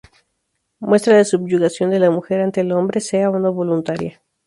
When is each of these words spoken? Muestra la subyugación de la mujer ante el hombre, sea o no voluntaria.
Muestra 0.79 1.13
la 1.17 1.23
subyugación 1.23 1.91
de 1.91 1.99
la 1.99 2.09
mujer 2.09 2.41
ante 2.41 2.61
el 2.61 2.71
hombre, 2.71 3.01
sea 3.01 3.29
o 3.29 3.37
no 3.37 3.53
voluntaria. 3.53 4.19